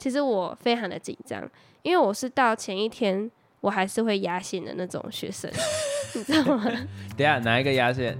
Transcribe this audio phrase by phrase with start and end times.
[0.00, 1.46] 其实我非常的紧张，
[1.82, 5.50] 因为我是到前一天我还是会压线的那种学生，
[6.16, 6.64] 你知道吗？
[7.18, 8.16] 等下哪一个压线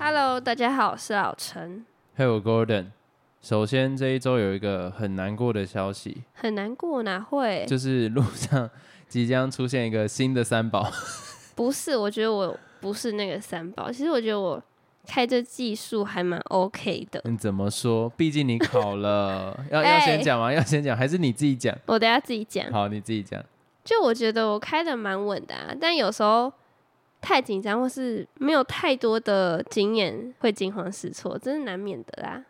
[0.00, 1.86] ？Hello，大家好，我是老陈。
[2.16, 2.86] Hello，Gordon。
[3.40, 7.64] 首先这一周有一个很难过的消息，很难过哪会？
[7.68, 8.68] 就是路上
[9.08, 10.90] 即将出现一个新的三宝。
[11.54, 13.90] 不是，我觉得我不是那个三宝。
[13.90, 14.62] 其实我觉得我
[15.06, 17.20] 开这技术还蛮 OK 的。
[17.24, 18.10] 你怎么说？
[18.10, 20.52] 毕竟你考了， 要要哎先讲吗？
[20.52, 21.76] 要先讲，还是你自己讲？
[21.86, 22.70] 我等下自己讲。
[22.70, 23.42] 好，你自己讲。
[23.84, 26.52] 就我觉得我开的蛮稳的啊，但有时候
[27.20, 32.44] 太紧张或是没有太多的经验，会惊慌失措，这是难免的啦。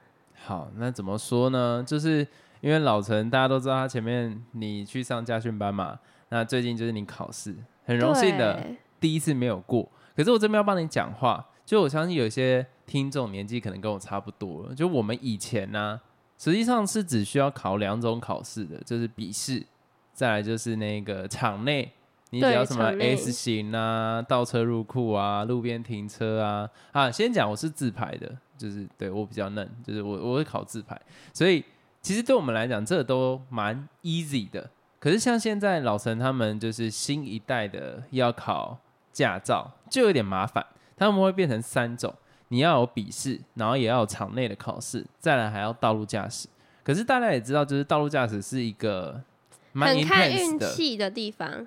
[0.45, 1.85] 好，那怎么说呢？
[1.87, 2.27] 就是
[2.63, 5.99] 因为老陈大家都知道，他前面你去上家训班嘛，
[6.29, 7.55] 那最近就是你考试，
[7.85, 8.65] 很荣幸的
[8.99, 9.89] 第一次没有过。
[10.17, 14.75] 可是我这边要帮你讲话，就我相信有些听众年纪可能跟我差不多了。
[14.75, 16.01] 就我们以前呢、
[16.39, 19.65] 实际上是只需要考两种考试的，就是笔试，
[20.13, 21.93] 再来就是那个场内，
[22.31, 26.69] 你只要什么 S 型啊、倒车入库啊、路边停车啊。
[26.93, 31.01] 啊，先讲我是自排的，就是对我比较嫩，就是我我会考自排，
[31.33, 31.63] 所以
[32.01, 34.71] 其实对我们来讲，这都蛮 easy 的。
[34.99, 38.79] 可是像现在老陈他们就是新一代的要考
[39.13, 40.65] 驾照，就有点麻烦，
[40.97, 42.13] 他们会变成三种，
[42.49, 46.49] 你要有笔试，然后也要有场内的考试，再来还要道路驾驶。
[46.83, 49.21] 可是大家也知道，就是道路驾驶是一个
[49.73, 50.73] 蛮很看运的。
[50.73, 51.67] 气的地方。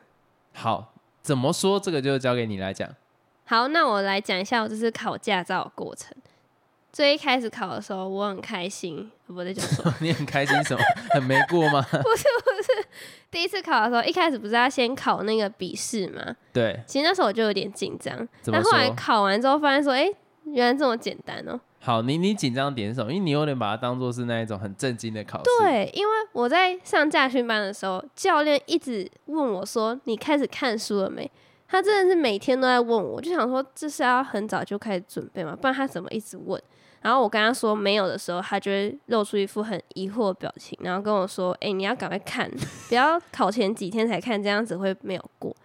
[0.54, 2.90] 好，怎么说这个就交给你来讲。
[3.46, 6.16] 好，那我来讲一下我这次考驾照的过程。
[6.92, 9.94] 最一开始考的时候，我很开心，我在讲什么？
[10.02, 10.82] 你很开心什么？
[11.14, 11.86] 很没过吗？
[13.32, 16.36] 第一次考的时候，一开始不是要先考那个笔试吗？
[16.52, 18.90] 对，其实那时候我就有点紧张，但后来？
[18.92, 20.10] 考完之后发现说，哎、
[20.46, 23.12] 原来这么简单哦、好，你你紧张点什么？
[23.14, 25.44] 因为你有点把它当做是那一种很震惊的考试。
[25.62, 31.30] 对，因为我在上驾训班的时候，教练一直问我说：“你开始看书了没？”
[31.72, 35.56] 他真的是每天都在问我，就想说这是要很早就开始准备吗？
[35.56, 36.60] 不然他怎么一直问？
[37.02, 42.50] 然后我跟他说没有的时候，他就会露出一副很疑惑的表情，然后跟我说：“哎、你要赶快看，
[42.90, 45.56] 不要考前几天才看，这样子会没有过。”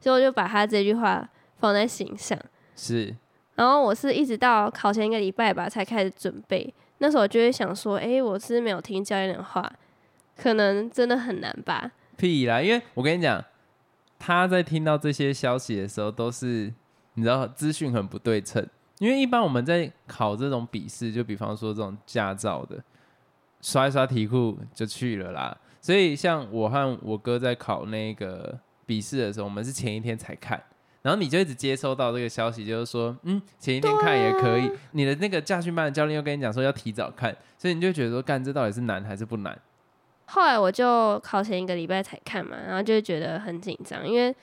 [0.00, 1.28] 所以我就把他这句话
[1.58, 2.36] 放在心上。
[2.74, 3.14] 是
[3.54, 9.70] 然后我是一直到考前一个礼拜吧才开始准备，那时候我就会想说，诶，我是没有听教练的话，
[10.36, 11.92] 可能真的很难吧？
[12.16, 12.60] 屁啦！
[12.62, 13.44] 因为我跟你讲，
[14.20, 16.72] 他在听到这些消息的时候，都是
[17.14, 18.64] 你知道资讯很不对称。
[18.98, 22.78] 因为一般我们在考这种笔试，就比方说这种驾照的，
[23.62, 25.56] 刷一刷题库就去了啦。
[25.80, 30.62] 所以像我和我哥在考那个笔试的时候，我们是前一天才看。
[31.02, 34.70] 然后你就一直接收到这个消息，就是说，嗯，前一天看也可以。
[34.92, 39.58] 你的那个驾训班的教练又跟你讲说要提早看，所以你就觉得说，干这到底是难还是不难？
[40.30, 44.34] 后来我就考前一个礼拜才看嘛，然后就觉得很紧张，因为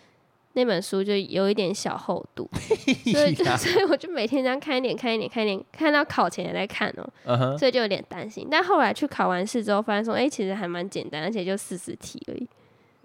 [0.54, 2.50] 那本书就有一点小厚度，
[3.12, 6.94] 所以就所以我就每天这样看一点看一点看一点，看到考前也在看
[7.26, 8.48] 哦、所以就有点担心。
[8.50, 12.48] 但后来去考完试之后，发现说，哎，其实还蛮简单，而且就四十题而已。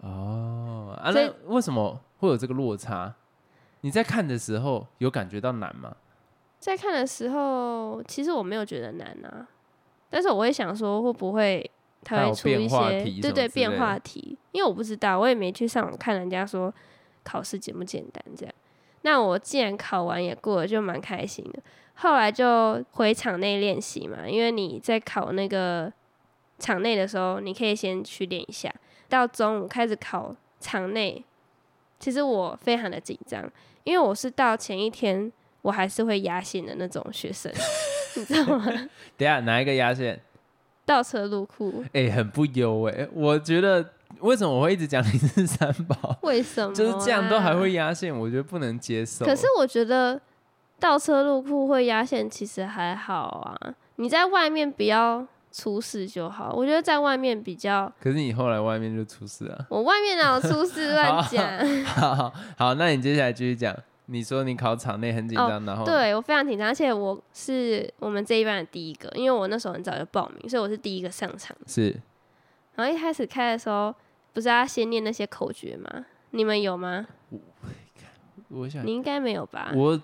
[0.00, 3.14] 哦，啊，那为什么会有这个落差？
[3.82, 5.94] 你在看的时候有感觉到难吗？
[6.58, 9.46] 在看的时候，其实我没有觉得难啊，
[10.08, 14.36] 但是我会想说，会不会他它会出一些对对变化题？
[14.52, 16.72] 因为我不知道，我也没去上网看人家说
[17.22, 18.54] 考试简不简单这样。
[19.02, 21.62] 那我既然考完也过了，就蛮开心的。
[21.94, 25.92] 后来就回场内练习嘛，因为你在考那个
[26.58, 28.72] 场内的时候，你可以先去练一下。
[29.08, 31.22] 到中午开始考场内，
[32.00, 33.50] 其实我非常的紧张，
[33.84, 35.30] 因为我是到前一天
[35.60, 37.52] 我还是会压线的那种学生，
[38.16, 38.64] 你知道吗？
[39.18, 40.20] 等下哪一个压线？
[40.92, 43.84] 倒车入库，哎、很不优哎、我觉得
[44.20, 46.16] 为什么我会一直讲你是三宝？
[46.22, 47.72] 为什么、就是这样都还会。
[47.72, 49.24] 压线，我觉得不能接受。
[49.24, 50.20] 可是我觉得
[50.78, 56.52] 倒车入库会压线其实还好啊，你在外面不要出事就好。
[56.54, 59.64] 我觉得在外面比较，可是你后来外面就出事啊。
[59.70, 61.84] 我外面哪有出事 乱讲？
[61.86, 63.74] 好好好，那你接下来继续讲。
[64.12, 71.56] 你说你考场内很紧张，然后哦对我非常紧张，而且我是我们这一班的第一个，因为我那时候很早就报名，所以我是第一个上场。
[71.66, 71.98] 是
[72.74, 73.94] 然后一开始开的时候，
[74.34, 76.04] 不是要先念那些口诀吗？
[76.30, 77.06] 你们有吗？
[77.30, 77.38] 我
[78.48, 79.72] 我想你应该没有吧？
[79.74, 79.98] 我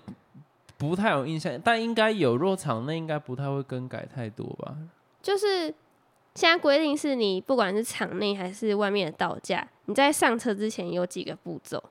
[0.77, 2.35] 不太有印象，但应该有。
[2.35, 4.75] 若场内应该不太会更改太多吧？
[5.21, 5.73] 就是
[6.33, 11.83] 现在规定是你不管是场内还是外面的道架，你在上车之前有几个步骤，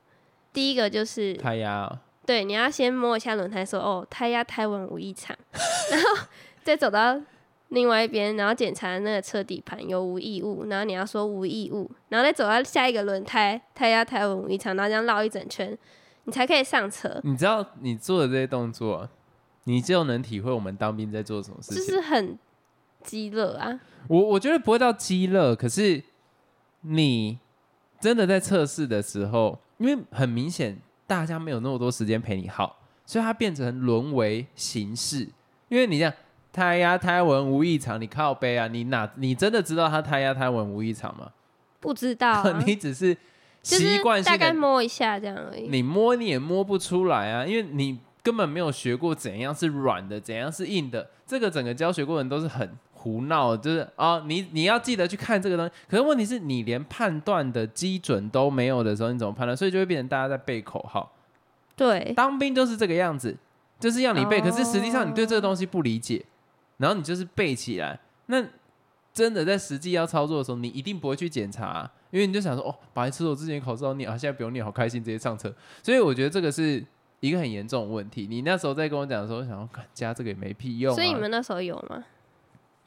[0.52, 5.34] 第一个就是胎压啊对，你要先摸一下轮胎说哦，胎压胎纹无异常，
[5.90, 6.26] 然后
[6.62, 7.18] 再走到
[7.68, 15.74] 另外一边，然后检查那个车底盘有无异物，然后你要说无异物，然后再走到下一个轮胎，胎压胎纹无异常，然后这样绕一整圈，
[16.24, 19.08] 你才可以上车，你知道你做的这些动作，
[19.64, 21.92] 你就能体会我们当兵在做什么事情就。
[21.94, 22.38] 是很
[23.02, 23.80] 激烈啊。
[24.06, 26.02] 我我觉得不会到激热，可是
[26.82, 27.38] 你
[27.98, 30.78] 真的在测试的时候，因为很明显
[31.08, 35.26] 大家没有那么多时间陪你耗，所以它变成沦为形式。
[35.68, 36.12] 因为你这样
[36.52, 41.30] 胎压胎纹无异常，你靠背啊，你哪你真的知道它胎压胎纹无异常吗？
[41.80, 43.16] 不知道、啊， 你只是
[43.62, 45.68] 习惯性大概摸一下这样而已。
[45.68, 51.08] 你摸你也摸不出来啊，因为你根本没有学过怎样是软的，怎样是硬的。
[51.26, 52.76] 这个整个教学过程都是很
[53.08, 55.72] 胡闹，就是哦，你你要记得去看这个东西。
[55.88, 59.56] 可是问题是你连判断的基准都没有的时候，你怎么判断？
[59.56, 61.10] 所以就会变成大家在背口号。
[61.74, 63.34] 对，当兵就是这个样子，
[63.80, 66.24] 就是要你背，哦可是实际上你对这个东西不理解，
[66.76, 67.98] 然后你就是背起来。
[68.26, 68.44] 那
[69.14, 75.52] 真的在实际要操作的时候，你一定不会去检查啊、因为你就想说，哦，白痴，我之前考试要念啊，现在不用念，好开心，直接上车。
[75.82, 76.84] 所以我觉得这个是
[77.20, 78.26] 一个很严重的问题。
[78.28, 80.94] 你那时候在跟我讲的时候，我想要，加这个也没屁用、啊。
[80.94, 82.04] 所以你们那时候有吗？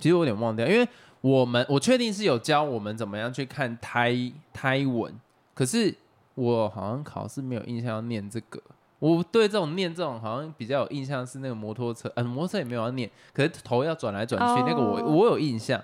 [0.01, 0.85] 其实我有点忘掉，因为
[1.21, 4.13] 我们我确定是有教我们怎么样去看胎
[4.51, 5.13] 胎纹，
[5.53, 5.95] 可是
[6.35, 8.59] 我好像考试没有印象要念这个。
[8.99, 15.81] 我对这种念这种好像比较有印象是那个摩托车，嗯、摩托车也没有要念，可是头要转来转去，哦那个我我有印象。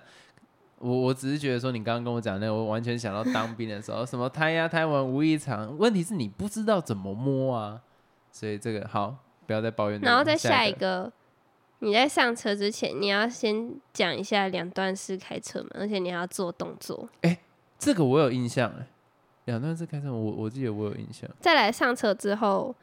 [0.79, 7.81] 我我只是觉得说，你刚刚跟我讲那个，我完全想到当兵的时候，什么胎压、胎纹无异常，问题是你不知道怎么摸啊，
[8.31, 9.15] 所以这个好，
[9.47, 9.99] 不要再抱怨。
[10.01, 11.11] 然后再下下一个，
[11.79, 17.07] 你在上车之前，你要先讲一下两段式开车门，而且你还要做动作。
[17.21, 17.37] 哎
[17.77, 18.87] 这个我有印象哎，
[19.45, 21.29] 两段式开车，我我记得我有印象。
[21.39, 22.73] 再来上车之后，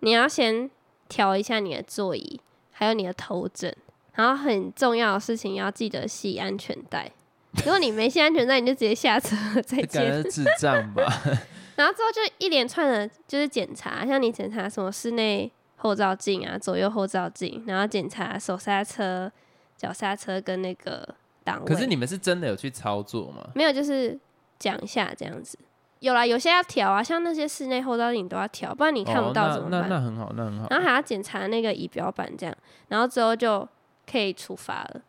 [0.00, 0.68] 你要先
[1.08, 2.40] 调一下你的座椅，
[2.72, 3.74] 还有你的头枕。
[4.14, 7.12] 然后很重要的事情要记得系安全带。
[7.58, 9.88] 如果你没系安全带，你就直接下车再见。
[9.88, 11.04] 觉智障吧？
[11.76, 19.30] 然后之后就一连串的，就是检查，像你检查什么室内后照镜啊、左右后照镜，然后检查手刹车、
[19.76, 21.14] 脚刹车跟那个
[21.44, 21.66] 档位。
[21.66, 23.48] 可是你们是真的有去操作吗？
[23.54, 24.18] 没有，就是
[24.58, 25.58] 讲一下这样子。
[26.00, 29.88] 有啦，有些要调啊，像那些室内后照镜你都要调，不然你看不到怎么办？
[29.88, 30.66] 那那很好，那很好。
[30.70, 32.54] 然后还要检查那个仪表板，这样，
[32.88, 33.66] 然后之后就
[34.10, 35.00] 可以出发了。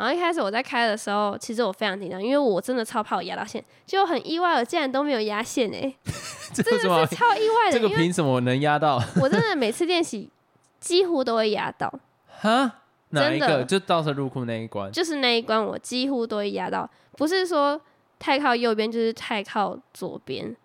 [0.00, 5.94] 然后一开始我在开的时候，其实我非常紧张，因为我真的超怕我压到线，就很意外，我竟然都没有压线哎、
[6.54, 8.98] 这真的是超意外的，这个凭什么能压到？
[9.20, 10.30] 我真的每次练习
[10.80, 11.92] 几乎都会压到，
[12.26, 12.76] 哈？
[13.10, 13.64] 哪一真的个？
[13.64, 14.90] 就倒车入库那一关？
[14.90, 16.88] 就是那一关我几乎都会压到，
[17.18, 17.78] 不是说
[18.18, 20.56] 太靠右边，就是太靠左边，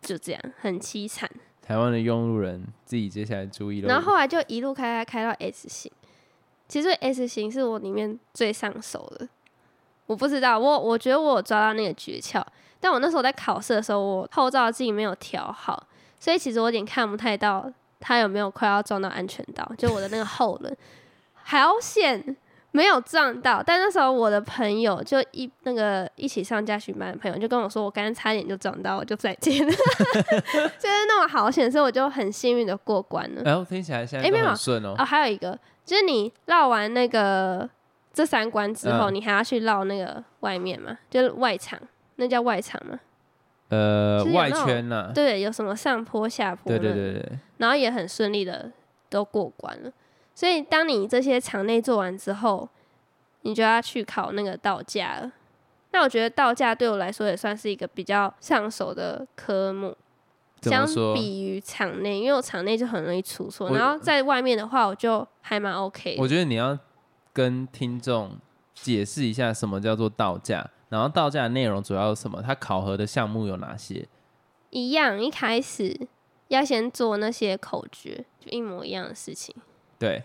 [0.00, 1.28] 就这样很凄惨。
[1.60, 3.88] 台湾的用路人自己接下来注意了。
[3.88, 5.90] 然后后来就一路开开开到 S 型，
[6.70, 9.28] 其实 S 型是我里面最上手的。
[10.06, 12.40] 我不知道，我我觉得我有抓到那个诀窍，
[12.78, 15.84] 但我那时候在考试的时候，我后照镜没有调好，
[16.20, 17.68] 所以其实我有点看不太到
[17.98, 20.76] 他有没有快要撞到安全岛，就我的那个后轮，
[21.34, 22.36] 好险
[22.72, 23.62] 没有撞到。
[23.64, 33.42] 但那时候我的朋友就一那个一起上驾训班的朋友就跟我说，我刚刚差点就撞到，我就再见了， 就是那么好险，所以我就很幸运的过关了。
[33.42, 34.94] 然后听起来现在很顺哦。
[34.98, 35.56] 哦，还有一个
[35.90, 37.68] 就是你绕完那个
[38.12, 41.76] 这三关之后，嗯你还要去绕那个外面嘛，就是外场，
[42.14, 43.00] 那叫外场嘛。
[43.70, 45.10] 呃，外就是有那种圈呐。
[45.12, 48.70] 对，有什么上坡下坡，对对，对对，然后也很顺利的
[49.08, 49.92] 都过关了。
[50.32, 52.68] 所以当你这些场内做完之后，
[53.40, 55.32] 你就要去考那个道驾了。
[55.90, 59.96] 那我觉得道驾对我来说也算是一个比较上手的科目，
[60.62, 60.86] 相？
[61.14, 66.22] 比于场内，因为我场内就很容易出错，然后在外面的话，我就还蛮 OK 的。
[66.22, 66.78] 我觉得你要
[67.32, 68.36] 跟听众
[68.74, 74.06] 解释一下什么叫做道驾，然后道驾的内容主要有什么，它考核的项目有哪些？
[74.70, 75.98] 一样，一开始
[76.48, 79.54] 要先做那些口诀，就一模一样的事情，
[79.98, 80.22] 对，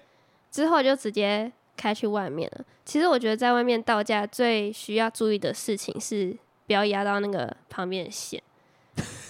[0.51, 2.65] 之后就直接开去外面了。
[2.83, 6.37] 其实我觉得在外面道驾最需要注意的事情是
[6.67, 8.41] 不要压到那个旁边的线，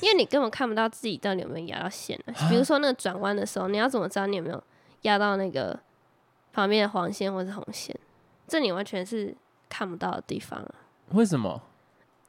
[0.05, 2.47] 因为你根本看不到自己到底有没有压到线啊。
[2.47, 4.63] 比如说那个转弯的时候，你要怎么知道你有没有
[5.01, 5.79] 压到那个
[6.53, 7.97] 旁边的黄线或是红线？
[8.47, 9.35] 这你完全是
[9.67, 10.71] 看不到的地方啊。
[11.13, 11.59] 为什么？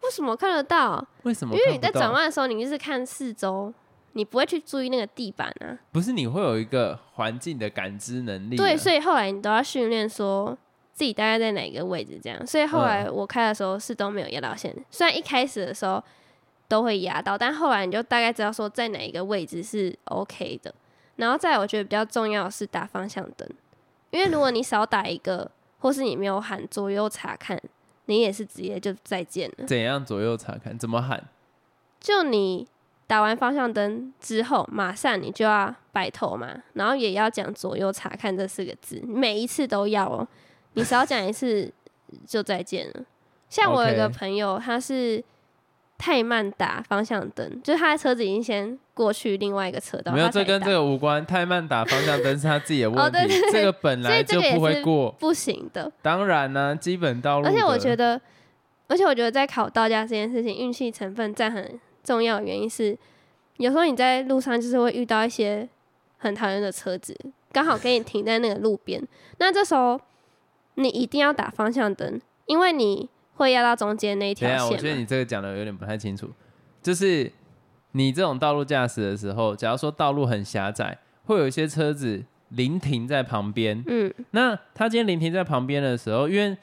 [0.03, 1.07] 为什么看得到？
[1.25, 3.71] 为什么因为你在转弯的时候，你就是看四周，
[4.13, 5.77] 你不会去注意那个地板啊。
[5.93, 10.57] 不是你会有一个环境的感知能力啊、对，所以后来你都要训练说
[10.95, 12.47] 自己大概在哪个位置这样。
[12.47, 16.03] 所以后来我开的时候是都没有压到线，虽然一开始的时候
[16.69, 20.75] 都会压到，但后来你就大概知道说在哪一个位置是 OK 的。
[21.17, 23.49] 然后再来我觉得比较重要的是打方向灯，
[24.11, 27.59] 因为如果你少打一个，或是你没有喊左右查看，
[28.05, 29.67] 你也是直接就再见了。
[29.67, 30.79] 怎样左右查看？
[30.79, 31.25] 怎么喊？
[31.99, 32.69] 就你
[33.07, 40.29] 打完方向灯之后，马上你就要摆头嘛，然后也要讲左右查看这四个字，每一次都要哦。
[40.75, 41.73] 你少讲一次
[42.27, 43.05] 就再见了。
[43.49, 45.25] 像我有一个朋友，他是
[45.99, 51.25] 太慢打方向灯，就是他的车子已经先过去另外一个车道，没有，这跟这个无关。
[51.25, 55.11] 太慢打方向灯是他自己的问哦对题， 对对 这个本来就不会过。
[55.19, 55.91] 不行的。
[56.03, 57.47] 当然呢、基本道路。
[57.47, 58.21] 而且我觉得，
[58.89, 62.97] 而且我觉得在考道驾这件事情，运气成分占很重要的原因是，
[63.57, 65.69] 有时候你在路上就是会遇到一些
[66.19, 67.17] 很讨厌的车子，
[67.53, 69.03] 刚好给你停在那个路边，
[69.39, 69.99] 那这时候
[70.75, 74.97] 你一定要打方向灯，因为你会压到中间那一条等一下，我觉得。
[74.97, 76.31] 你这个讲的有点不太清楚。
[76.83, 77.31] 就是
[77.93, 83.83] 你这种道路驾驶的时候，假如说道路很狭窄，会有一些车子临停在旁边。
[83.87, 86.57] 嗯，那他今天临停在旁边的时候，因为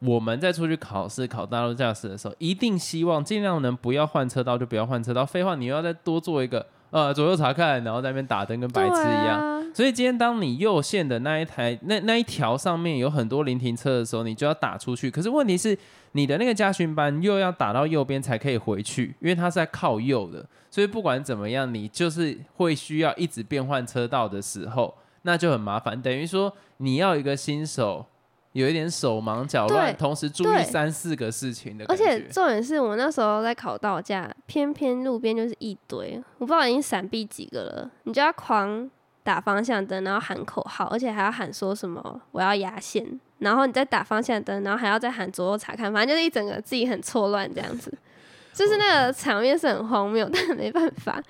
[0.00, 5.26] 我们在出去考试考道路驾驶的时候，一定希望尽量能不要换车道就不要换车道。
[5.26, 9.40] 废话，你又要再多做一个呃左右查看，然后在那边打灯跟白痴一样。
[9.40, 15.10] 啊所以今天当你右线的那一台那那一条上面有很多临停车的时候，你就要打出去。
[15.10, 15.78] 可是问题是，
[16.12, 20.44] 你的那个家训班又要打到右边才可以回去，因为它是在靠右的。
[20.70, 24.92] 所以不管怎么样，你就是会需要一直变换车道的时候，
[25.22, 26.00] 那就很麻烦。
[26.00, 28.04] 等于说你要一个新手
[28.52, 31.96] 有一点手忙脚乱，同时注意三四个事情的而。
[31.96, 38.90] 且重点是我那时候在考道驾，偏偏路边就是一堆，我不知道已经闪避几个了，你就要狂
[39.22, 47.92] 打方向灯，然后喊口号，而且还要喊说什么我要压线，然后你再打方向灯，然后还要再喊左右查看，反正就是一整个自己很错乱这样子，
[48.54, 51.22] 就是那个场面是很荒谬，但没办法。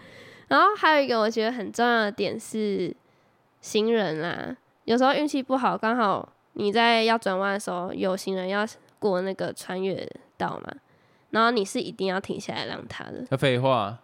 [0.47, 2.95] 然后还有一个我觉得很重要的点是
[3.61, 8.67] 行人啦，有时候运气不好，刚好你在要转弯的时候，有行人要
[8.99, 10.73] 过那个穿越道嘛，
[11.31, 13.25] 然后你是一定要停下来让他的。
[13.31, 13.99] 那废话，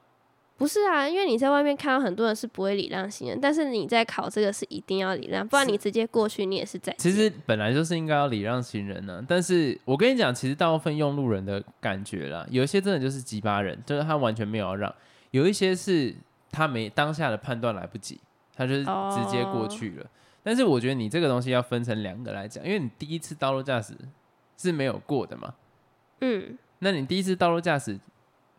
[0.56, 6.94] 不是啊，因为你在外面看到很多人是不会礼让行人，但是你在考这个是一定要礼让，不然你直接过去你也是在。
[6.96, 14.88] 其实本来就是应该要礼让行人呢、但是我跟你讲，其实大部分用路人的感觉啦，有一些真的就是鸡巴人，就是他完全没有要让；
[15.32, 16.14] 有一些是
[16.52, 18.20] 他没当下的判断来不及，
[18.54, 20.06] 他就是直接过去了。
[20.44, 23.94] 但是我觉得你这个东西要分成两个来讲，因为你第一次道路驾驶
[24.56, 25.52] 是没有过的嘛，
[26.20, 27.98] 嗯，那你第一次道路驾驶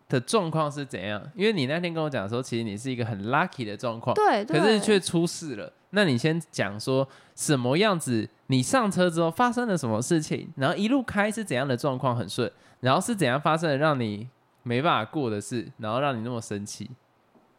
[0.09, 1.21] 的状况是怎样？
[1.35, 4.59] 因为你那天跟我讲说，其实你是一个很 lucky 的状况，对对。
[4.59, 5.71] 可是却出事了。
[5.91, 8.27] 那你先讲说什么样子？
[8.47, 10.49] 你上车之后发生了什么事情？
[10.57, 12.51] 然后一路开是怎样的状况很顺？
[12.81, 14.27] 然后是怎样发生的让你
[14.63, 15.71] 没办法过的事？
[15.77, 16.89] 然后让你那么生气？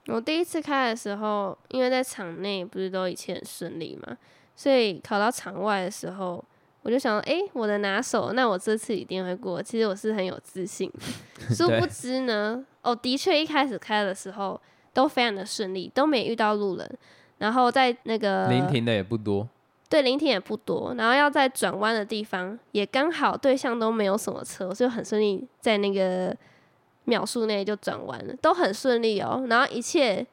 [0.08, 4.16] 我第一次开的时候，因为在场内不是都一切很顺利嘛，
[4.54, 6.42] 所以考到场外的时候，
[6.82, 9.60] 我就想，诶，我的拿手，那我这次一定会过。
[9.60, 11.00] 其实我是很有自信的，
[11.54, 14.60] 殊不知呢，哦，的确一开始开的时候
[14.92, 16.98] 都非常的顺利，都没遇到路人，
[17.38, 19.48] 然后在那个临停的也不多，
[19.88, 26.34] 对，临停也不多，然后要在转弯的地方也刚好对象都没有什么车，所以很顺利在那个
[27.06, 30.24] 秒数内就转弯了，都很顺利哦，然后一切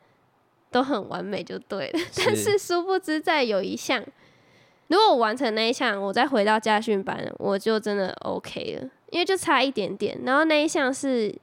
[0.69, 1.99] 都很完美就对了。
[2.17, 4.03] 但是殊不知在有一项，
[4.87, 10.19] 如果我完成那一项，我再回到家训班，我就真的 OK 了，因为就差一点点。
[10.25, 11.33] 然后那一项是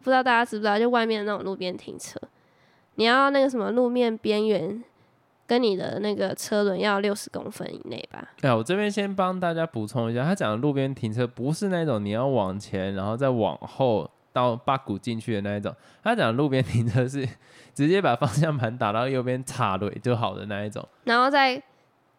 [0.00, 2.20] 不知道大家知不知道，就外面的那种路边停车，
[2.96, 4.84] 你要那个什么路面边缘。
[5.44, 8.26] 跟你的那个车轮要六十公分以内吧。
[8.40, 15.74] 哎，我这边先帮大家补充一下，他讲的路边停车不是那种你要往前，然后再往后到八股进去的那一种。
[16.02, 17.28] 他讲路边停车是
[17.74, 20.86] 直接把方向盘打到右边插蕊就好的那一种。
[21.04, 21.62] 然后再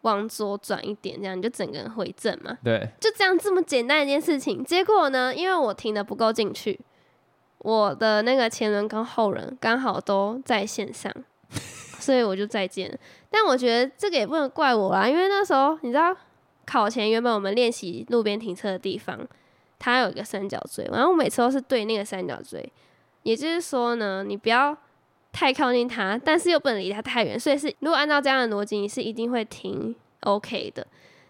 [0.02, 2.58] 往左转一点，这样你就整个人回正嘛。
[2.62, 4.64] 对，就这样这么简单一件事情。
[4.64, 6.78] 结果呢，因为我停的不够进去，
[7.58, 11.10] 我的那个前轮跟后轮刚好都在线上，
[11.98, 12.98] 所以我就再见了。
[13.30, 16.14] 但我觉得这个也不能怪我啦，因为那时候你知道，
[16.66, 19.18] 考前原本我们练习路边停车的地方，
[19.84, 22.66] 它有一个三角锥，然后我每次都是对那个三角锥，
[23.22, 24.74] 也就是说呢，你不要
[25.30, 30.86] 太靠近它，但是又不能离它太远，所以是如果按照这样的逻辑，你是一定会停 OK 的。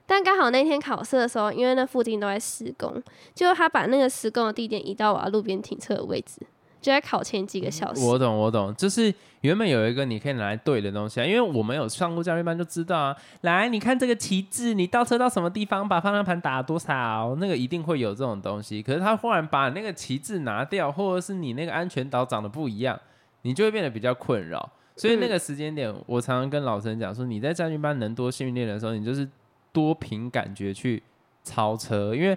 [0.07, 3.03] 但刚好那天考试的时候，因为那附近都在施工，
[3.35, 6.41] 就他把那个施工的地点移到我要路边停车的位置，
[6.85, 8.05] 就在考前几个小时。
[8.05, 13.17] 我懂，我懂，就是原本有一个你可以拿来对的东西啊，因为我们有上过教练班就知道啊。
[13.41, 18.83] 来，你看这个旗帜，你倒车到什么地方，把方向盘打多少，那个一定会有这种东西。
[18.83, 23.01] 可是他忽然把那个旗帜拿掉，或者是你那个安全岛长得不一样，
[23.41, 24.71] 你就会变得比较困扰。
[24.95, 29.27] 所以那个时间点，我常常跟老陈讲说，你在战训班能多训练的时候，你就是
[29.73, 31.03] 多凭感觉去
[31.43, 32.37] 超车，因为。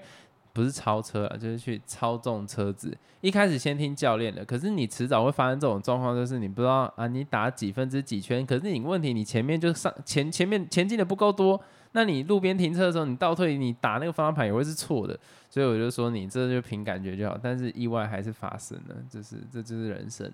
[0.58, 2.92] 不是超车啊，就是去操纵车子。
[3.22, 11.62] 一开始先听教练的，可是你迟早会发生这种状况，就是你不知道啊，你打几分之几圈，可是你问题你前面就上前前面前进的不够多，
[11.92, 15.16] 那你路边停车的时候你倒退，你打那个方向盘也会是错的。
[15.48, 20.32] 所以我就说你这就凭感觉就好，但是意外还是发生了，就是这就是人生。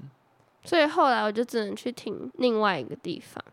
[0.63, 3.43] 所以后来我就只能去停另外一个地方。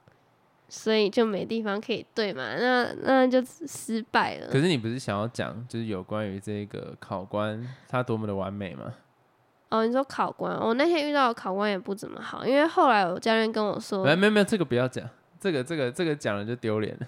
[0.71, 4.47] 所以就没地方可以对嘛，那那就失败了。
[4.47, 8.95] 可是你不是想要讲，就是有关于这个考官他多么的完美吗？
[9.69, 15.09] 哦，你说考官，我那天遇到的考官也不怎么好，因为后来我教练跟我说，没没没有，这个不要讲，
[15.39, 17.07] 这个这个这个讲了就丢脸了，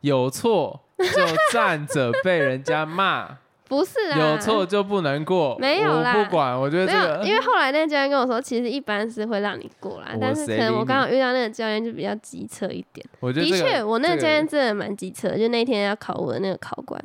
[0.00, 1.22] 有错就
[1.52, 3.38] 站着被人家骂。
[3.68, 13.04] 不是啊，有错就不能过，没有啦，不管，我觉得没有，因为后来那个教练跟我说，其实一般是会让你过啦，但是可能我刚好遇到那个教练就比较机车一点。
[13.20, 17.02] 我觉得的确，我那个教练真的蛮机车，就那天要考我的那个考官，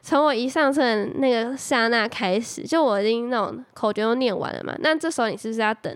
[0.00, 5.94] 从我一上车那个刹那开始，就我已经那种口诀都念完了嘛，那这时候你是不是要等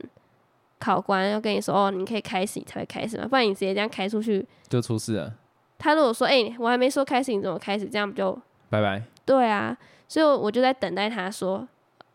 [0.81, 5.33] 考官要跟你说哦，你可以开始，你才会开始嘛，不然你直接这样开出去就出事了。
[5.79, 7.87] 他如果说，哎，我还没说开始，你怎么开始？
[7.87, 8.39] 这样不就
[8.81, 9.03] 拜拜？
[9.25, 9.77] 对啊，
[10.09, 11.67] 所以我就在等待他说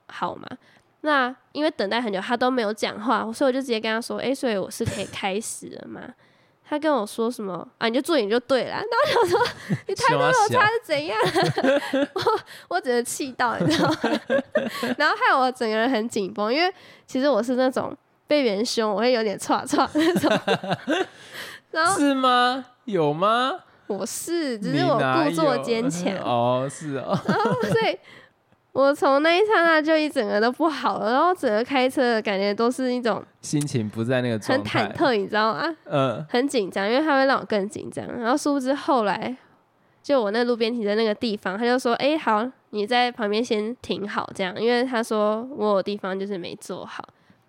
[0.07, 0.47] 好嘛。
[1.01, 6.01] 那因为等待很久，他都没有讲话，所以我就直接跟他说：“哎，所以我是可以开始了嘛？”
[6.69, 7.87] 他跟我说什么啊？
[7.87, 8.71] 你就做你就对了。
[8.71, 9.39] 然后我说
[9.87, 11.17] ：“你态度落差是怎样？”
[12.13, 12.21] 我
[12.75, 13.97] 我只能气到你知道吗？
[14.97, 16.71] 然后害我整个人很紧绷，因为
[17.07, 17.95] 其实我是那种
[18.27, 21.07] 被别人凶我会有点歘歘那种。
[21.71, 22.65] 然后是吗？
[22.85, 23.53] 有吗？
[23.89, 27.97] 我是，只是我故作坚强 哦，是哦，然 后所以，
[28.71, 35.63] 我从那一刹那就一整个都不好了，然后整个开车的感觉都是一种心情不在那个很忐忑，你知道吗？
[35.85, 38.05] 嗯，很紧张，因为它会让我更紧张。
[38.19, 39.35] 然后殊不知后来，
[40.03, 47.03] 就我那路边停的那个地方，他就说：“哎，好，你在旁边先停好，这样，因为他说我有地方就是没坐好。”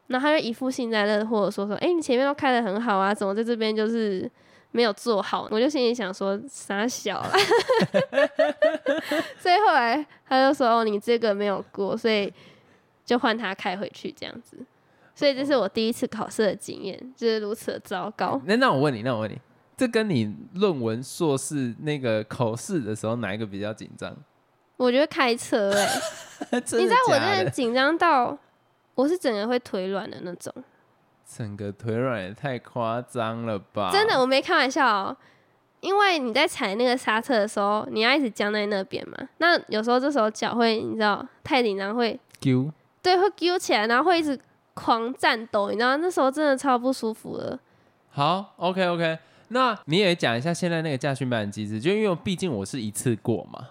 [0.08, 4.28] 然后他就一副幸灾乐祸说：“说，哎，你前面都开的很好啊，怎么在这边就是？”
[4.72, 7.32] 没有做好，我就心里想说傻小了，
[9.38, 12.32] 所以后来他就说哦，你这个没有过，所以
[13.04, 14.56] 就换他开回去这样子。
[15.14, 18.40] 所以这是我第一次考试的经验，就是如此的糟糕。
[18.46, 19.38] 那那我问你，那我问你，
[19.76, 24.16] 这跟你论文硕士那个考试的时候哪一个比较紧张？
[24.76, 26.00] 我觉得开车哎，
[26.52, 28.38] 你知道我真的紧张到
[28.94, 30.54] 我是整个会腿软的那种。
[31.36, 33.90] 整个腿软也太夸张了吧！
[33.92, 35.16] 真的，我没开玩笑哦。
[35.80, 39.16] 因为你在踩那个刹车的时候，你要一直僵在那边嘛。
[39.38, 44.38] 那有时候这时候脚会，你知道，太紧张会揪，对，会揪起来，然后会一直
[44.74, 47.58] 狂颤抖，你知道，那时候真的超不舒服的。
[48.10, 53.68] 好，OK OK，那你也讲一下现在那个驾训班的机制，就因为毕竟我是一次过嘛，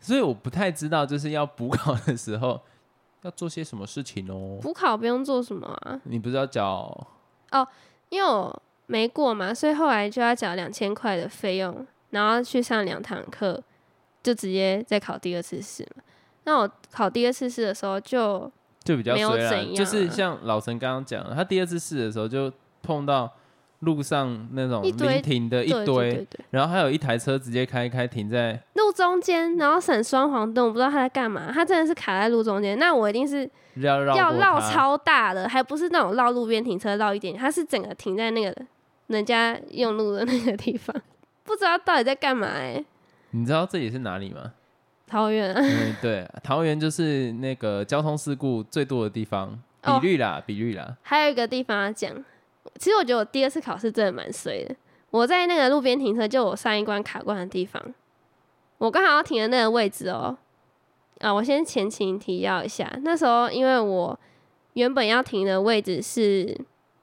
[0.00, 2.60] 所以我不太知道就是要补考的时候。
[3.26, 4.58] 要做些什么事情哦？
[4.62, 6.00] 补考不用做什么啊？
[6.04, 7.06] 你不是要缴？
[7.50, 7.66] 哦，
[8.08, 13.60] 因为我没过嘛，所以后来就要缴两千块的费用，然后去上两堂课，
[14.22, 16.02] 就直接再考第二次试嘛。
[16.44, 18.50] 那我考第二次试的时候就
[18.84, 23.30] 就比较没有怎样，就是像老陈刚刚讲，他第二次试的时候就碰到。
[23.80, 31.52] 路上那种临停的一堆，然后还有一台车直接开开停在路中间，然后闪双黄灯，我不知道他在干嘛。
[31.52, 38.54] 他真的是卡在路中间，那我一定是要绕超大的，还不是那种绕路边停车绕一点，他是整个停在那个
[39.08, 40.96] 人家用路的那个地方，
[41.44, 42.82] 不知道到底在干嘛哎。
[43.32, 44.52] 你知道这里是哪里吗？
[45.06, 45.52] 桃园。
[45.54, 50.96] 嗯，对，桃园就是那个交通事故最多的地方，比率啦，比率啦。
[51.02, 52.12] 还有一个地方要讲。
[52.78, 54.74] 其实我觉得我第二次考试真的蛮衰的。
[55.10, 57.82] 我在那个路边停车，就我上一关卡关的地方，
[58.78, 60.36] 我刚好要停的那个位置哦。
[61.20, 64.18] 啊，我先前情提要一下，那时候因为我
[64.74, 66.54] 原本要停的位置是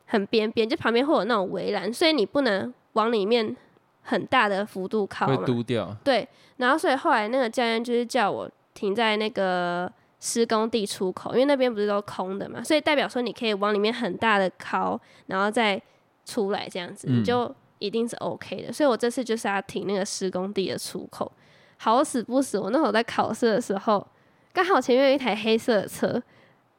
[0.06, 3.56] 很边边，就旁边会有那种围栏，所以你不能往里面
[4.04, 5.95] 很大的幅度靠，会嘟掉。
[6.04, 9.91] 对，然后所以后来那个教练就是叫我停在那个。
[10.26, 15.80] 施工地出口，因为那边不是都空的嘛，所以代表说你可以往里面很大的靠，然后再
[16.24, 18.72] 出来这样子，你就一定是 OK 的。
[18.72, 21.30] 所以我这次就是要停那个施工地的出口。
[21.76, 24.08] 好死不死，我那会在考试的时候，
[24.54, 26.24] 刚好前面有一台黑色的车，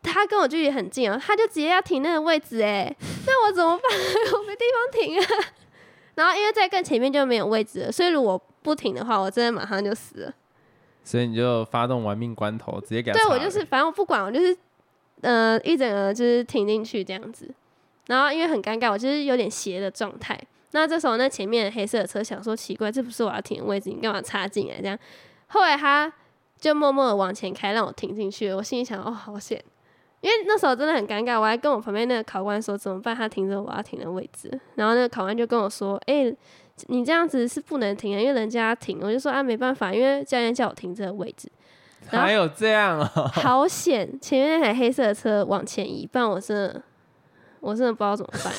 [0.02, 3.84] 他跟我距离很近哦，他就直接要停那个位置哎， 那我怎么办？
[4.40, 5.44] 我没地方停啊。
[6.16, 10.32] 然后因为在更前面就没有位置了，所以如果不停的话，我真的马上就死了。
[11.04, 13.18] 所以你就发动玩命关头，直接给他。
[13.18, 14.56] 对我就是，反正我不管，我就是
[15.20, 17.48] 呃一整个就是停进去这样子。
[18.06, 20.40] 然后因为很尴尬，我就是有点斜的状态。
[20.72, 24.98] 那这时候那前面黑色的车想说奇怪，这不是我要停的位置，你干嘛插进来这样？
[25.46, 26.12] 后来他
[26.58, 28.52] 就默默的往前开，让我停进去。
[28.52, 29.62] 我心里想，哦，好险。
[30.20, 33.14] 因为那时候真的很尴尬，我还跟我旁边那个考官说怎么办？
[33.14, 36.34] 他停着我要停的位置，然后那个考官就跟我说：“哎，
[36.86, 41.50] 你这样子是不能停的，因为人家停。”我就说：“啊，没办法，因为教练叫我停这个位置。
[42.08, 43.06] ”还有这样啊？
[43.34, 44.18] 好险！
[44.20, 46.82] 前面那台黑色的车往前移，不然我真的，
[47.60, 48.52] 我真的不知道怎么办。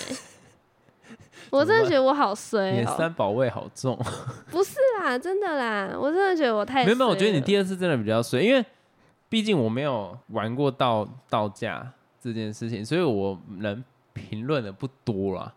[1.51, 3.97] 我真的觉得我好衰你三宝味好重。
[4.49, 6.84] 不是啦，真的啦，我真的觉得我太……
[6.84, 8.65] 没有没有，我觉得你第二次真的比较衰，因为。
[9.28, 15.51] 毕竟我没有玩过道道驾这件事情，所以我能评论的不多啦。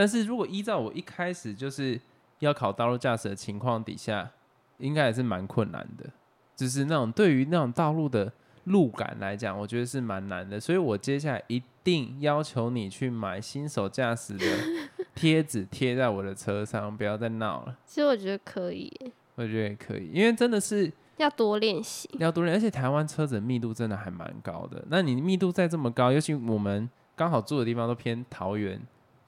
[0.00, 2.00] 但是如果依照我一开始就是
[2.38, 4.30] 要考道路驾驶的情况底下，
[4.78, 6.08] 应该也是蛮困难的。
[6.56, 8.32] 就是那种对于那种道路的
[8.64, 10.58] 路感来讲，我觉得是蛮难的。
[10.58, 14.46] 所以我接下来一定要求你去买新手驾驶的
[15.14, 17.76] 贴纸贴在我的车上，不要再闹了。
[17.84, 18.90] 其实我觉得可以，
[19.34, 20.90] 我觉得也可以，因为真的是。
[21.18, 24.82] 要多练习，要多练，而且台湾车子密度真的还蛮高的。
[24.88, 28.80] 那你密度再这么高，尤其我们刚好住的地方都偏桃园，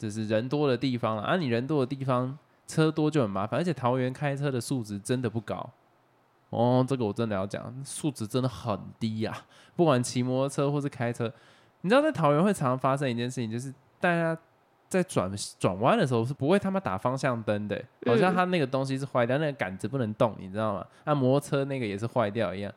[0.03, 1.23] 就是人多的地方了。
[1.23, 2.37] 啊，你人多的地方
[2.67, 5.71] 车多就很麻烦，而且桃园开车的素质真的不高。
[6.51, 9.33] 哦，这个我真的要讲，素质真的很低呀。
[9.77, 11.33] 不管骑摩托车或是开车，
[11.83, 14.37] 你知道在桃园会常常发生一件事情，就是大家。
[14.89, 20.87] 在转转弯的时候是不会他妈打方向灯的，好像他那个东西是坏掉，那个杆子不能动，你知道吗？
[21.07, 22.71] 那摩托车那个也是坏掉一样，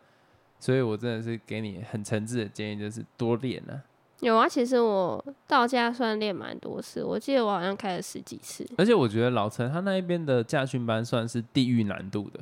[0.57, 3.75] 所以我真的是给你很诚挚的建议，就是多练啊。
[4.21, 8.65] 有啊，其实我到家算练蛮多次，我记得我好像开了十几次。
[8.78, 12.39] 而且我觉得老陈他那一边的驾训班算是地狱难度的，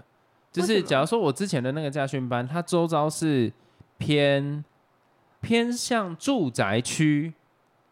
[0.52, 3.52] 就是假如说我之前的那个驾训班，它周遭是
[3.98, 4.64] 偏
[5.42, 7.34] 偏向住宅区。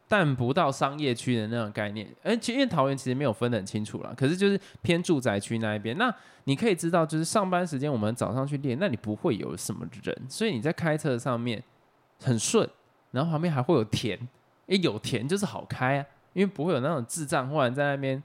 [0.08, 5.98] 但不到商业区的那种概念，而且因为桃园其实没有分得很清楚啦，可是就是偏住宅区那一边。
[5.98, 6.13] 那
[6.44, 11.63] 你可以知道，就是上班时间我们早上去练，那你不会有什么人，所以你在开车上面
[12.22, 12.70] 很顺，
[13.12, 14.17] 然后旁边还会有田，
[14.67, 18.21] 诶，有田就是好开啊，因为不会有那种智障忽然在那边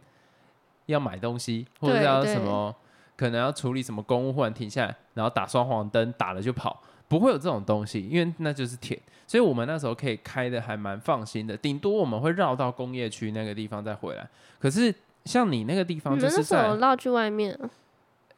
[0.86, 2.74] 要买东西，或者要什么
[3.16, 6.82] 可能要处理什么公务，忽然停下来，然后打双黄灯，打了就跑。
[7.08, 11.56] 不会有这种东西，因为那就是田，所以我们那时候可以开的还蛮放心的。
[11.56, 14.28] 顶多我们会绕到工业区那个地方再回来。
[14.58, 14.92] 可是
[15.24, 17.56] 像你那个地方，就是在绕去外面。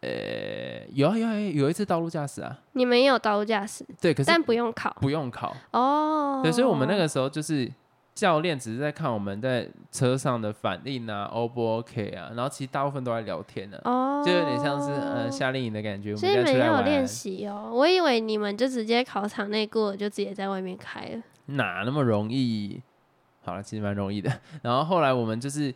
[0.01, 2.59] 呃，有啊有啊，有一次道路驾驶啊。
[2.73, 3.85] 你们也有道路驾驶？
[4.01, 6.41] 对，可是但不用考，不用考哦。
[6.43, 7.71] 对，所以我们那个时候就是。
[8.15, 12.29] 教练只是在看我们在车上的反应啊，O 不 OK 啊？
[12.35, 13.81] 然后其实大部分都在聊天呢，
[14.27, 16.17] 就有点像是呃夏令营的感觉。
[16.17, 21.23] 所以你们有练习哦，我以为你们就直接考场内过，就直接在外面开了。
[21.47, 22.83] 哪那么容易？
[23.45, 24.33] 好了，其实蛮容易的。
[24.63, 25.73] 然后后来我们就是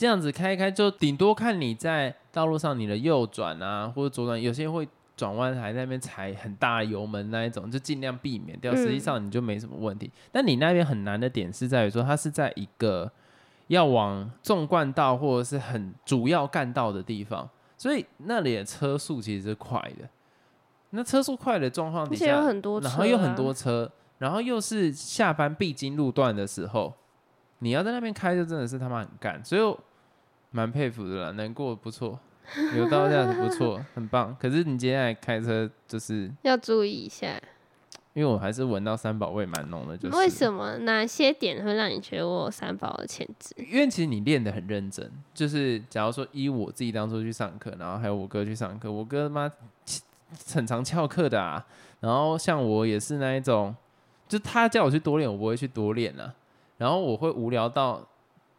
[0.00, 4.88] 这样子开开，就顶多看你在道路上你的右转啊，或者左转，有些会。
[5.16, 8.74] 转弯还在那边踩很大油门那一种，就尽量避免掉。
[8.74, 10.10] 实际上你就没什么问题。
[10.32, 13.12] 但你那边很难的点是在于说，它是在一个
[13.66, 20.08] 要往纵贯道或者是很主要干道的地方，所以那里的车速其实是快的。
[20.88, 26.94] 那车速快的状况底下，有很多，然后有很多车，然后又是下班必经路段的时候，
[27.58, 29.44] 你要在那边开，就真的是他妈很干。
[29.44, 29.76] 所以
[30.50, 32.18] 蛮佩服的啦，能过不错。
[32.76, 34.36] 有到这样子不错， 很棒。
[34.40, 37.40] 可是你接下来开车就是要注意一下，
[38.12, 39.96] 因为我还是闻到三宝味蛮浓的。
[39.96, 40.78] 就是为什么？
[40.78, 43.54] 哪些点会让你觉得我有三宝的潜质？
[43.56, 45.08] 因为其实你练的很认真。
[45.32, 49.48] 就是假如说依我自己当初去上课，然后还有我哥去上课，我哥妈
[50.52, 51.64] 很常翘课的啊。
[52.00, 53.72] 然后像我也是那一种，
[54.26, 56.34] 就他叫我去多练，我不会去多练啊。
[56.78, 58.04] 然后我会无聊到，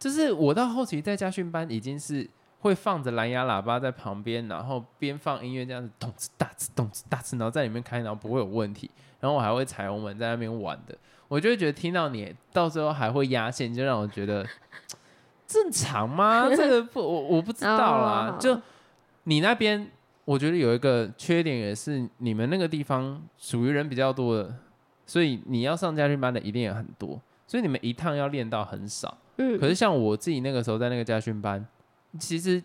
[0.02, 2.30] 就是我到后期在家训班已经是。
[2.62, 8.88] 会放着蓝牙喇叭在旁边，然后边放音乐这样子，咚哧大哧咚哧大哧，然后在里面开，然后不会有问题。
[9.20, 10.96] 然后我还会踩油门在那边玩的，
[11.28, 14.46] 我就会觉得听到你到最后还会压线，就让我觉得
[15.48, 16.48] 正常吗？
[16.56, 18.38] 这个不，我我不知道啦。
[18.40, 18.62] 就
[19.24, 19.90] 你那边，
[20.24, 24.54] 我觉得有一个缺点也是，你们那个地方属于人比较多的，
[25.08, 29.18] 所以你要上家训班的一定也很多，所以你们一趟要练到很少。
[29.42, 29.60] 嗯。
[29.60, 31.66] 可是像我自己那个时候在那个家训班。
[32.20, 32.62] 其实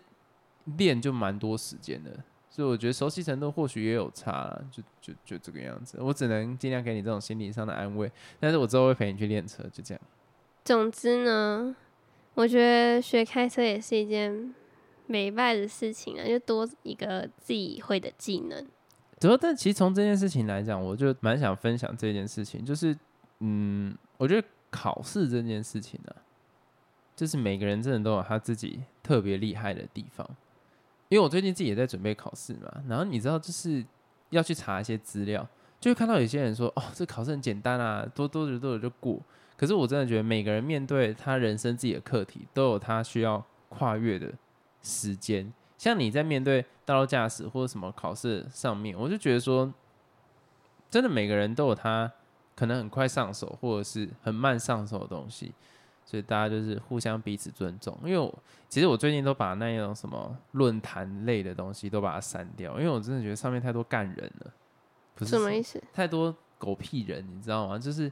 [0.75, 2.11] 练就蛮多时间的，
[2.49, 5.97] 所以我觉得熟悉程度或许也有差啦，就就就这个样子。
[6.01, 8.11] 我只能尽量给你这种心理上的安慰，
[8.41, 10.03] 但是我之后会陪你去练车，就这样。
[10.65, 11.73] 总之呢，
[12.33, 14.53] 我觉得学开车也是一件
[15.05, 18.67] 美败的事情啊，就多一个自己会的技能。
[19.17, 22.93] 主要，但其实从这件事情来讲，我就蛮想分享这件事情，就是，
[23.39, 26.13] 嗯，我觉得考试这件事情呢、
[27.17, 30.25] 就是每个人真的都有他自己特别厉害的地方。
[31.09, 33.83] 因为我最近自己也在准备考试嘛，然后你知道，就是
[34.29, 35.45] 要去查一些资料，
[35.79, 39.19] 就会看到有些人说，哦，这考试很简单啊，多多的多的就过。
[39.55, 44.31] 可是我真的觉得每个人面对他人生自己的课题，都有他需要跨越的
[44.83, 45.51] 时间。
[45.77, 49.73] 像你在面对道路驾驶或者什么考试上面，我就觉得说，
[50.89, 52.11] 真的每个人都有他
[52.55, 55.53] 可能很快上手，或者是很慢上手的东西，
[56.07, 57.95] 所以大家就是互相彼此尊重。
[58.05, 58.33] 因为我
[58.69, 64.51] 其实我最近都把那种什么论坛类的东西都把它删掉，因为我真的觉得上面太多干人了，
[65.13, 65.83] 不是什么意思？
[65.93, 67.77] 太多狗屁人，你知道吗？
[67.77, 68.09] 就是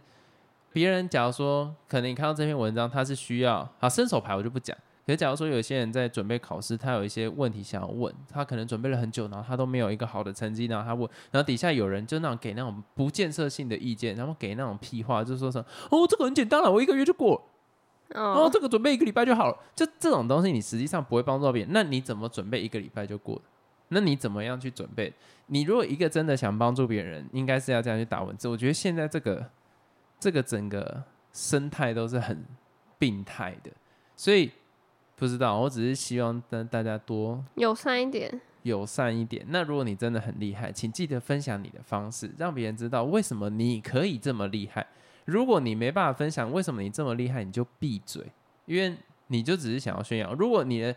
[0.73, 4.75] 别人假如说，可能你看到这篇文章，他是需要好伸手牌，我就不讲。
[5.05, 17.41] 可是假如说有些人在准备考试，他有一些问题想要问，他可能准备了很久，然后他都没有一个好的成绩，然后他问，然后底下有人就那种给那种不建设性的意见，然后给那种屁话，就说什么哦这个很简单了，我一个月就过了，
[18.13, 23.41] 哦哦，这个准备一个礼拜就好了，就这种东西你实际上不会帮助到别人，那你怎么准备一个礼拜就过了？
[23.89, 25.13] 那你怎么样去准备？
[25.47, 28.47] 你如果一个真的想帮助别人，应该是要这样去打文字。
[28.47, 29.49] 我觉得现在这个
[30.19, 32.43] 这个整个生态都是很
[32.97, 33.71] 病态的，
[34.15, 34.51] 所以
[35.15, 38.41] 不知道，我只是希望跟大家多友善一点。
[38.63, 39.45] 友善一点。
[39.49, 44.87] 那如果你真的很厉害，请记得分享你的方式，让别人知道为什么你可以这么厉害。
[45.25, 48.23] 如果你没办法分享为什么你这么厉害，你就闭嘴，
[48.65, 48.95] 因为
[49.27, 50.33] 你就只是想要炫耀。
[50.33, 50.95] 如果你的，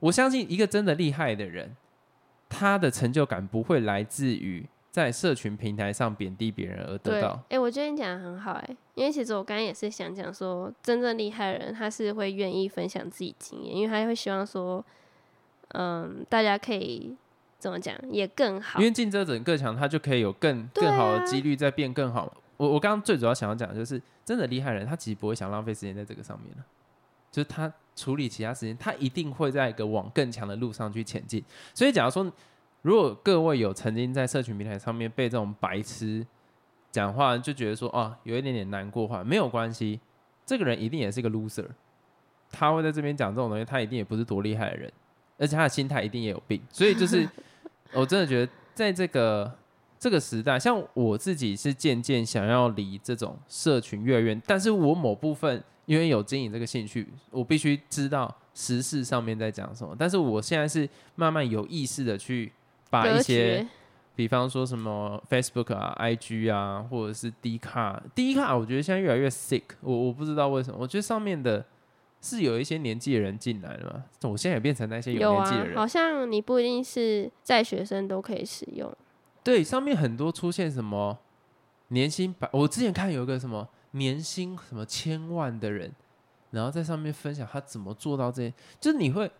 [0.00, 1.76] 我相信一个真的厉害的人，
[2.48, 7.58] 他的成就感不会来自于在社群平台上贬低别人而得，到哎、。
[7.58, 14.84] 我觉得你讲的很好、哎，因为其实我刚刚也是想讲说，真正厉害的人，他是会愿意分享自己经验，因为他会希望说，
[15.68, 17.14] 嗯，大家可以
[17.58, 18.84] 怎么讲，也更好因。
[18.84, 22.32] 为竞争者更强，他就可以有更对更好的啊几率在变更好。
[22.56, 26.64] 我我刚刚最主要想要讲的就是，真的厉害人，他其实不会想浪费时间在这个上面了，
[27.30, 31.44] 就是他处理其他时间，他一定会在一个往更强的路上去前进。
[31.72, 32.30] 所以，假如说
[32.82, 36.26] 如果各位有曾经在社群平台上面被这种白痴
[36.90, 40.00] 讲话，就觉得说啊有一点点难过的话，没有关系，
[40.46, 41.66] 这个人一定也是个 loser，
[42.50, 44.92] 他会在这边讲这种东西，他一定也不是多厉害的人，
[45.38, 46.62] 而且他的心态一定也有病。
[46.70, 47.28] 所以就是
[47.92, 49.50] 我真的觉得，在这个
[49.98, 59.96] 这个时代，像我自己是渐渐想要离这种社群越远，但是我某部分因为有经营这个兴趣，我必须知道时事上面在讲什么。
[59.98, 62.52] 但是我现在是慢慢有意识的去
[62.90, 63.66] 把一些，
[64.14, 71.64] 比方说什么 Facebook 啊、IG 啊，或者是 D 卡，D 卡我觉得现在越来越 sick，我我不知道为什么，我觉得上面的
[72.20, 78.94] 是有一些年纪的人进来了嘛，我现在也变成那些有啊年纪的，人，好像你不一定是在学生都可以使用。
[79.44, 81.16] 对，上面很多出现什么
[81.88, 85.92] 年薪百，我之前看有一个什么年薪什么千万的人，
[86.50, 89.30] 然后在上面分享他怎么做到这些，就是你会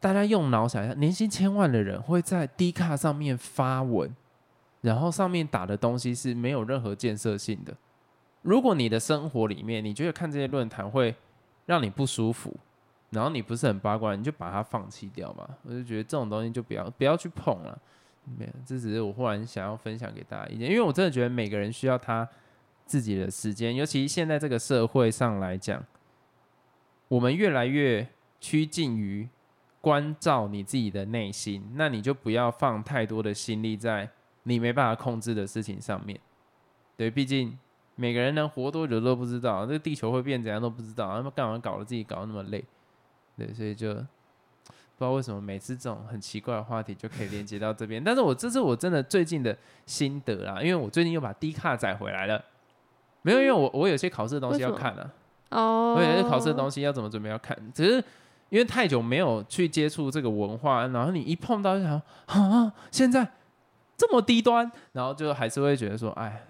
[0.00, 4.14] 大家用脑想一下，年薪千万的人会在 D 卡上面发文，
[4.80, 7.72] 然后上面打的东西是没有任何建设性的。
[8.42, 11.14] 如果你的生活里面你觉得看这些论坛会
[11.64, 12.54] 让你不舒服，
[13.10, 15.48] 然后你不是很八卦，你就把它放弃掉嘛。
[15.62, 17.78] 我就觉得这种东西就不要不要去碰了。
[18.38, 22.28] 没有，这只是我忽然想要分享给大家意见，因为我真的觉得每个人需要他
[22.86, 25.84] 自己的时间，尤其现在这个社会上来讲，
[27.08, 28.06] 我们越来越
[28.40, 29.28] 趋近于
[29.80, 34.08] 关照你自己的内心，那你就不要放太多的心力在
[34.44, 36.18] 你没办法控制的事情上面。
[36.96, 37.58] 对，毕竟
[37.94, 42.64] 每个人能活多久都不知道，这个地球会变怎样都不知道，那么干嘛搞得自己搞得那么累？
[43.36, 43.94] 对，所以就
[44.96, 52.42] 不知道为什么每次这种很奇怪的话题就可以连接到这边，但是我这是我真的最近的心得啦，因为我最近又把 D 卡载回来了。
[53.22, 55.10] 没有，因为我我有些考试的东西要看啊，
[55.50, 58.04] 哦，我有些考试的东西要怎么准备要看，只是
[58.50, 63.26] 因为太久没有去接触这个文化，然后你一碰到就想啊，现在
[63.96, 66.44] 这么低端，然后就还是会觉得说，哎，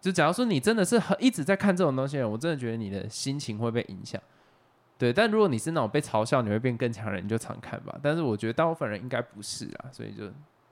[0.00, 4.22] 就假如说你真的是很一直在看这种东西，我真的觉得你的心情会被影响。
[4.98, 7.98] 对，但如果你是那种被嘲笑你会变更强的人，你就常看吧。
[8.02, 10.30] 但是我觉得大部分人应该不是啊，所以就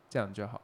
[0.09, 0.61] 这样就好。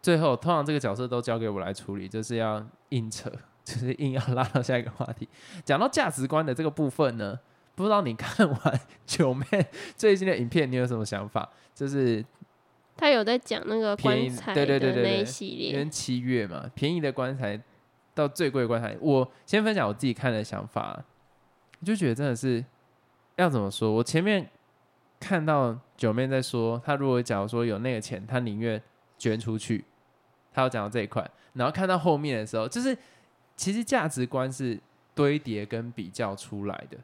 [0.00, 3.30] 最后，通常这个角色都交给我来处理，就是要硬扯，
[3.64, 5.28] 就是硬要拉到下一个话题。
[5.64, 7.38] 讲到价值观的这个部分呢，
[7.74, 9.44] 不知道你看完 九妹
[9.96, 11.48] 最新的影片，你有什么想法？
[11.74, 12.24] 就是
[12.96, 17.60] 他有在讲那个棺材对对的那一对对对系列因为，七月嘛，便宜的棺材
[18.14, 21.02] 到最贵的棺材，我先分享我自己看的想法，
[21.80, 22.64] 我就觉得真的是
[23.42, 23.90] 要怎么说？
[23.92, 24.48] 我前面
[25.20, 28.80] 看到九妹在说，她如果假如说有那个钱，她宁愿
[29.18, 29.84] 捐出去。
[30.52, 32.96] 她要讲到这一块，然后看到后面的时候，就是
[33.56, 34.78] 其实价值观是
[35.14, 36.96] 堆叠跟比较出来的。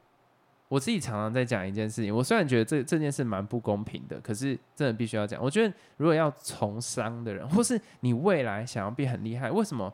[0.67, 5.41] 我自己常常在讲一件事情，我虽然觉得这这件事蛮不公平的，可是真的必须要讲。
[5.43, 9.91] 我觉得如果要从商的人，或是你未来想要变很厉害，为什么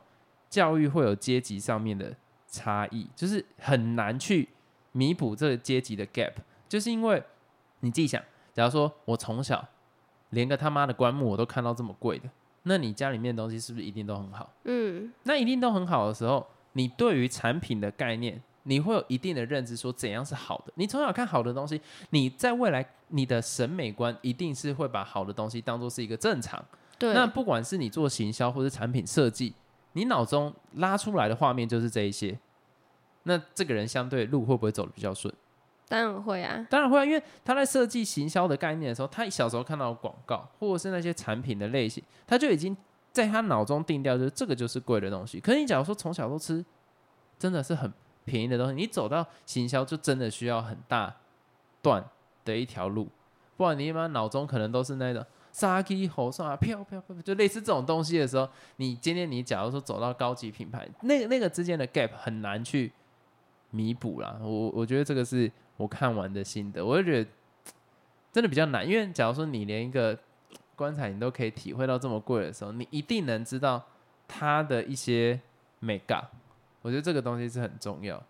[0.50, 2.14] 教育会有阶级上面的
[2.46, 3.10] 差异？
[3.16, 4.50] 就是很难去
[4.96, 6.32] 弥补这个阶级的 gap，
[6.70, 7.22] 就是因为
[7.82, 9.68] 你自己想，假如说我从小
[10.30, 12.30] 连个他妈的棺木我都看到这么贵的，
[12.64, 14.50] 那你家里面的东西是不是一定都很好？
[14.64, 20.72] 嗯，那一定都很好的时候，你对于产品的概念，你会有一定的认知，说怎样是好的。
[20.76, 21.82] 你从小看好的东西，
[22.12, 26.64] 你在未来你的审美观一定是会把好的东西当做是一个正常。
[26.98, 29.54] 对，那不管是你做行销或是产品设计，
[29.92, 32.40] 你脑中拉出来的画面就是这一些。
[33.28, 35.32] 那这个人相对路会不会走的比较顺？
[35.88, 42.76] 当然会啊，当然会啊，因为他在设计行销的概念的时候，他小时候看到广告或者是那些产品的类型，他就已经
[43.12, 45.40] 在他脑中定调，就是这个就是贵的东西。
[45.40, 46.66] 可是你假如说从小都吃，
[47.38, 47.92] 真的是很
[48.24, 51.16] 便宜的东西，你走到行销就真的需要很大
[51.84, 52.04] 段
[52.44, 53.08] 的一条路，
[53.56, 62.92] 不然你一般脑中可能都是那种杀鸡猴上啊，飘飘飘，就类似这种东西的时候，你今天你假如说走到高级品牌，那个那个之间的 gap 很难去
[63.72, 64.38] 弥补啦。
[64.42, 67.30] 我我觉得这个是我看完的心得，我就觉得
[68.32, 70.18] 真的比较难，因为假如说你连一个
[70.76, 73.84] 棺材你都可以体会到这么贵的时候，你一定能知道
[74.28, 75.40] 它的一些
[75.80, 76.24] 美感。
[76.82, 78.22] 我觉得这个东西是很重要。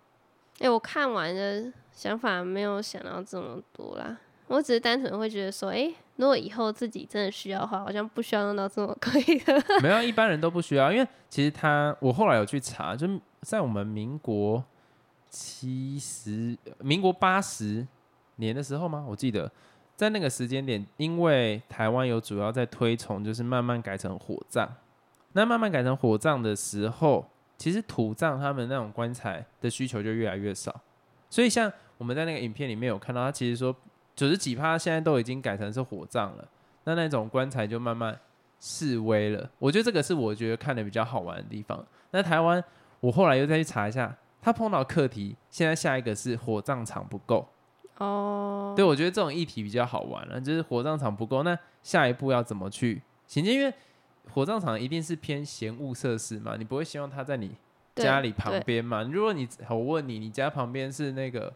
[0.59, 4.17] 哎、我看完的想法没有想到这么多啦，
[4.47, 9.61] 我只是单纯会觉得说，哎、如果以后自己真的需要的话，好像不需要用到这么贵的。
[9.81, 13.05] 没有，一般人都不需要，因为其实他，我后来有去查，就
[13.41, 14.63] 在我们民国
[15.35, 17.85] 七十、民国八十
[18.37, 19.03] 年的时候吗？
[19.05, 19.51] 我记得
[19.93, 24.65] 在那个时间点，因为台湾有主要在推崇，就是慢慢改成火葬。
[25.33, 30.73] 那慢慢改成火葬的时候，其实土葬他们那种棺材的需求就越来越少。
[31.29, 33.75] 所以像我们在那个影片里面有看到，他其实说
[34.15, 36.47] 九十几趴现在都已经改成是火葬了，
[36.85, 38.17] 那那种棺材就慢慢
[38.61, 39.49] 示威了。
[39.59, 41.85] 我觉得这个是我觉得看的比较好玩的地方。
[42.11, 42.63] 那台湾，
[43.01, 47.47] 我后来又再去查一下，他碰到课题，现在下一个是火葬场不够。
[47.97, 53.55] 哦，对，我觉得这种议题比较好玩了，就是火葬场不够，那下一步要怎么去行进？
[53.55, 53.73] 因为
[54.31, 57.55] 火葬场一定是偏闲物设施嘛，你不会希望它在你
[57.95, 59.01] 家里旁边嘛？
[59.01, 61.51] 如果你我问你，你家旁边是那个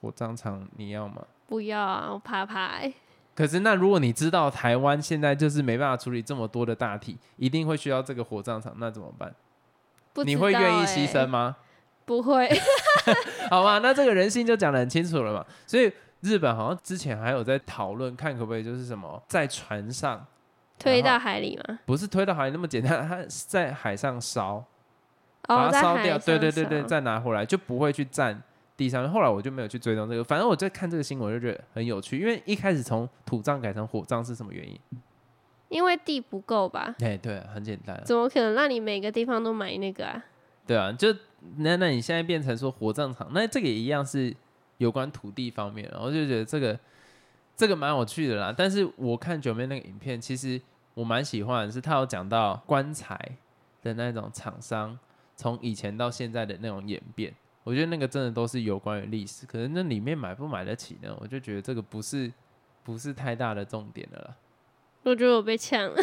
[0.00, 1.24] 火葬场，你要吗？
[1.46, 2.92] 不要啊，我怕怕、欸。
[3.36, 9.32] 可是那如果你知道台湾现在就是没办法处理这么多的大体，一定会需要这个火葬场，那怎么办？
[10.12, 11.54] 不你会愿意牺欸牲吗？
[12.06, 12.48] 不会，
[13.50, 15.44] 好吧，那这个人性就讲得很清楚了嘛。
[15.66, 20.24] 所以日本好像之前还有在讨论，看可不可以就是什么在船上，
[20.78, 21.80] 推到海里吗？
[21.84, 24.64] 不是推到海里那么简单，它是在海上烧，
[25.42, 28.40] 把它烧掉，对对对对，再拿回来就不会去占
[28.76, 29.10] 地上面。
[29.10, 34.78] 后来我就没有去追踪这个，反正我在看这个新闻就觉得很有趣，因为一开始从土葬改成火葬是什么原因？
[35.68, 36.94] 因为地不够吧？
[37.00, 40.24] 哎，对、啊，很简单啊、怎么可能让你每个地方都买那个啊？
[40.64, 41.12] 对啊，就
[41.56, 44.34] 那那你现在变成说火葬场，那这个也一样是
[44.78, 46.78] 有关土地方面，然后就觉得这个
[47.56, 48.54] 这个蛮有趣的啦。
[48.56, 50.60] 但是我看九妹那个影片，其实
[50.94, 53.18] 我蛮喜欢是，他有讲到棺材
[53.82, 54.98] 的那种厂商
[55.34, 59.46] 从以前到现在的那种演变，我觉得那个真的都是有关于历史。
[59.46, 61.16] 可是那里面买不买得起呢？
[61.20, 62.32] 我就觉得这个不是
[62.82, 64.36] 不是太大的重点了。
[65.02, 65.94] 我觉得我被抢了，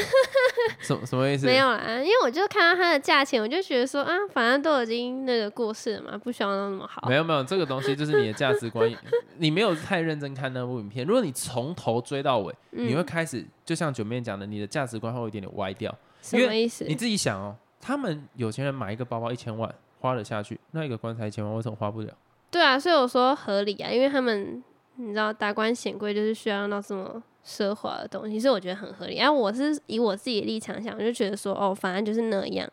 [0.79, 1.45] 什么什么意思？
[1.45, 7.15] 没有啦，因为我就看到它的价钱，我就觉得说啊，反正都已经那个过世了嘛，不需要那么好没。
[7.15, 8.89] 有没有，这个东西就是你的价值观，
[9.37, 11.05] 你没有太认真看那部影片。
[11.05, 15.93] 如果你从头追到尾，嗯你会开始就像九妹讲的，你的价值观会有一点点歪掉。
[16.21, 16.85] 什么意思？
[16.85, 22.09] 你自己想哦，他们有钱人买一个包包一千万花了下去，那一个棺材一千万为什么花不了？
[22.49, 24.63] 对啊，所以我说合理啊，因为他们
[24.95, 29.17] 你知道达官显贵就是需要用到这么奢华的东西，所以我觉得很合理。
[29.17, 32.69] 然后我是以我自己的立场想，我就觉得说哦，反正就是那样，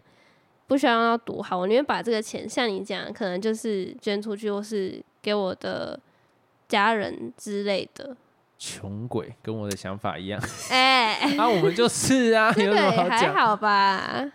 [0.66, 5.98] 不需要用到多好，我宁愿把这个钱像你讲，可能就是捐出去，或是给我的
[6.68, 8.16] 家人之类的。
[8.62, 13.34] 穷鬼跟我的想法一样，哎、啊，我们就是啊，这有个还什么好讲？
[13.34, 14.32] 好吧，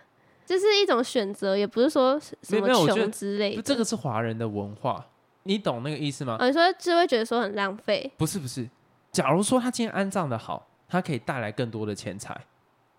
[0.47, 3.61] 就是一种选择，也不是说什么穷之类的。
[3.61, 5.05] 这个是华人的文化，
[5.43, 6.37] 你懂那个意思吗？
[6.39, 8.67] 哦，你说就会觉得说很浪费，不是不是，
[9.15, 12.37] 假如说他今天安葬的好，他可以带来更多的钱财。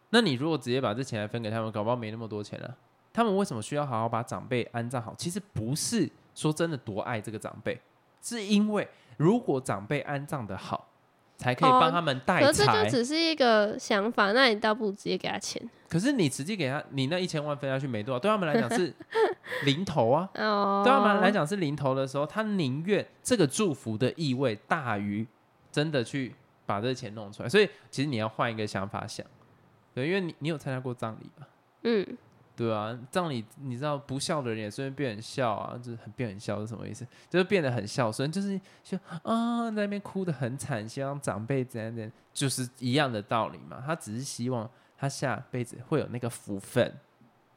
[0.08, 2.74] 那你如果直接把这钱来分给他们，搞不好没那么多钱了。
[3.12, 5.14] 他们为什么需要好好把长辈安葬好？
[5.18, 7.78] 其实不是说真的多爱这个长辈，
[8.22, 8.88] 是因为
[9.18, 10.88] 如果长辈安葬的好，
[11.36, 12.84] 才可以帮他们带可是这。
[12.84, 18.90] 就只是一个想法，那你倒不如直接给他钱可是你直接给他，你那一千万分下去没多少，对他们来讲是
[19.66, 20.26] 零头啊。
[20.40, 20.80] 哦。
[20.82, 25.26] 对他们来，讲是零头的时候，他宁愿这个祝福的意味大于
[25.76, 27.48] 真的去把这个钱弄出来。
[27.48, 29.26] 所以其实你要换一个想法想，
[29.94, 31.46] 对，因为你你有参加过葬礼吧？
[31.82, 32.16] 嗯，
[32.56, 37.06] 对啊，葬礼你知道不孝的人也顺便变很孝啊，就是很变很孝是什么意思？
[37.28, 43.82] 就是变得很孝顺，就是就啊在那边哭得很惨，希望长辈怎样怎样，就是一样的道理嘛。
[43.84, 46.90] 他只是希望他下辈子会有那个福分。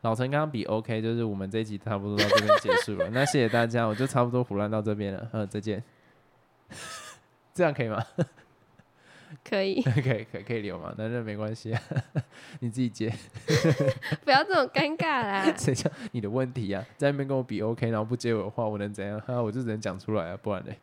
[0.02, 3.10] 老陈刚刚比 OK，就是我们这一集差不多到这边结束了。
[3.12, 5.30] 那谢谢大家，我就差不多胡乱到这边了。
[5.34, 5.84] 嗯，再见。
[7.60, 8.02] 这样可以吗？
[9.44, 10.94] 可以， 可以，可以，可以留吗？
[10.98, 11.82] 那那没关系啊，
[12.62, 13.14] 你自己接。
[14.24, 15.54] 不要这么尴尬啦。
[15.58, 16.82] 谁叫你的问题啊？
[16.96, 19.20] 在那边跟我比 OK，然后不接我的话，我能怎样？
[19.20, 20.80] 哈，我就只能讲出来啊，不然嘞。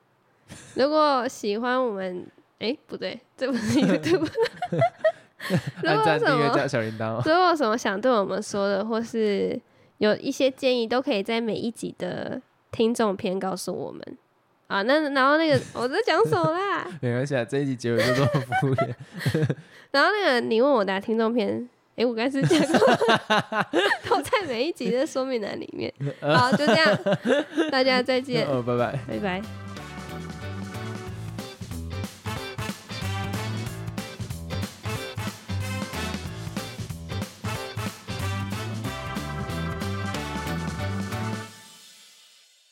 [0.74, 2.27] 如果喜欢我们，
[2.59, 4.29] 哎、不对，这不是 YouTube。
[5.83, 7.22] 如、果什、么加小铃铛哦。
[7.24, 9.59] 如果有什么想对我们说的，或是
[9.97, 14.18] 有一些建议，都可以在每一集的听众篇告诉我们。
[14.66, 16.86] 啊，那然后那个我在讲什么啦？
[17.00, 18.28] 没关系啊，这一集结尾就这么
[18.60, 18.94] 敷衍。
[19.92, 22.78] 然后那个你问我答听众篇，诶，我刚才是讲过，
[24.08, 25.92] 都在每一集的说明栏里面。
[26.20, 26.98] 好，就这样，
[27.70, 28.98] 大家再见，哦，拜拜。
[29.08, 29.65] 拜拜。